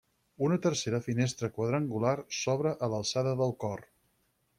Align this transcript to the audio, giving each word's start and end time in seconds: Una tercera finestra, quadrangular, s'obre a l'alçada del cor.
Una 0.45 0.55
tercera 0.61 0.99
finestra, 1.07 1.49
quadrangular, 1.57 2.13
s'obre 2.39 2.73
a 2.87 2.91
l'alçada 2.95 3.35
del 3.43 3.55
cor. 3.65 3.85